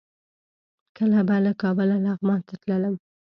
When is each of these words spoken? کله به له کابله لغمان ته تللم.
کله 0.97 1.19
به 1.27 1.35
له 1.45 1.51
کابله 1.61 1.95
لغمان 2.05 2.39
ته 2.47 2.53
تللم. 2.61 2.95